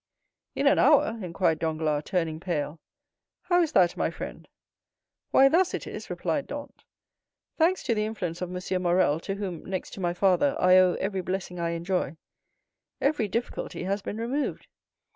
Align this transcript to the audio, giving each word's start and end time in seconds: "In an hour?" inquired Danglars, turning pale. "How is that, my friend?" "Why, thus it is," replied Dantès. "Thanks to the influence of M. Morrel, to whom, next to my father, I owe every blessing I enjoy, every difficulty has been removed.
"In 0.55 0.65
an 0.65 0.79
hour?" 0.79 1.19
inquired 1.23 1.59
Danglars, 1.59 2.01
turning 2.07 2.39
pale. 2.39 2.79
"How 3.43 3.61
is 3.61 3.73
that, 3.73 3.95
my 3.95 4.09
friend?" 4.09 4.47
"Why, 5.29 5.47
thus 5.47 5.75
it 5.75 5.85
is," 5.85 6.09
replied 6.09 6.47
Dantès. 6.47 6.73
"Thanks 7.59 7.83
to 7.83 7.93
the 7.93 8.05
influence 8.07 8.41
of 8.41 8.49
M. 8.49 8.81
Morrel, 8.81 9.19
to 9.19 9.35
whom, 9.35 9.63
next 9.63 9.91
to 9.91 9.99
my 9.99 10.15
father, 10.15 10.55
I 10.59 10.75
owe 10.77 10.95
every 10.95 11.21
blessing 11.21 11.59
I 11.59 11.73
enjoy, 11.77 12.17
every 12.99 13.27
difficulty 13.27 13.83
has 13.83 14.01
been 14.01 14.17
removed. 14.17 14.65